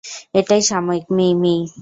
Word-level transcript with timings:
এটা 0.33 0.55
সাময়িক, 0.61 1.05
মেই-মেই। 1.11 1.59